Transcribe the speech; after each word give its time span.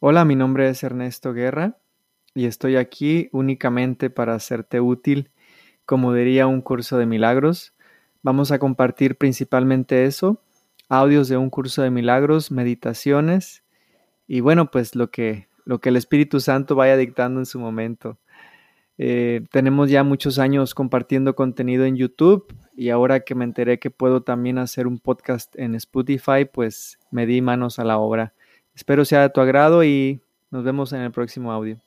Hola, 0.00 0.24
mi 0.24 0.36
nombre 0.36 0.68
es 0.68 0.84
Ernesto 0.84 1.32
Guerra 1.32 1.76
y 2.32 2.46
estoy 2.46 2.76
aquí 2.76 3.28
únicamente 3.32 4.10
para 4.10 4.32
hacerte 4.32 4.80
útil, 4.80 5.32
como 5.86 6.14
diría 6.14 6.46
un 6.46 6.60
curso 6.60 6.98
de 6.98 7.06
milagros. 7.06 7.74
Vamos 8.22 8.52
a 8.52 8.60
compartir 8.60 9.16
principalmente 9.16 10.04
eso, 10.04 10.40
audios 10.88 11.28
de 11.28 11.36
un 11.36 11.50
curso 11.50 11.82
de 11.82 11.90
milagros, 11.90 12.52
meditaciones 12.52 13.64
y 14.28 14.38
bueno, 14.38 14.70
pues 14.70 14.94
lo 14.94 15.10
que, 15.10 15.48
lo 15.64 15.80
que 15.80 15.88
el 15.88 15.96
Espíritu 15.96 16.38
Santo 16.38 16.76
vaya 16.76 16.96
dictando 16.96 17.40
en 17.40 17.46
su 17.46 17.58
momento. 17.58 18.18
Eh, 18.98 19.42
tenemos 19.50 19.90
ya 19.90 20.04
muchos 20.04 20.38
años 20.38 20.76
compartiendo 20.76 21.34
contenido 21.34 21.84
en 21.86 21.96
YouTube 21.96 22.54
y 22.76 22.90
ahora 22.90 23.18
que 23.18 23.34
me 23.34 23.44
enteré 23.44 23.80
que 23.80 23.90
puedo 23.90 24.22
también 24.22 24.58
hacer 24.58 24.86
un 24.86 25.00
podcast 25.00 25.58
en 25.58 25.74
Spotify, 25.74 26.44
pues 26.44 27.00
me 27.10 27.26
di 27.26 27.42
manos 27.42 27.80
a 27.80 27.84
la 27.84 27.98
obra. 27.98 28.32
Espero 28.78 29.04
sea 29.04 29.22
de 29.22 29.30
tu 29.30 29.40
agrado 29.40 29.82
y 29.82 30.22
nos 30.52 30.62
vemos 30.62 30.92
en 30.92 31.00
el 31.00 31.10
próximo 31.10 31.50
audio. 31.50 31.80